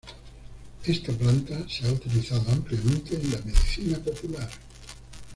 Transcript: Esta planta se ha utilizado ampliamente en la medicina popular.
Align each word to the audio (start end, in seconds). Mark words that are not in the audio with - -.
Esta 0.83 1.13
planta 1.13 1.63
se 1.69 1.85
ha 1.87 1.91
utilizado 1.91 2.51
ampliamente 2.51 3.21
en 3.21 3.33
la 3.33 3.37
medicina 3.45 3.99
popular. 3.99 4.49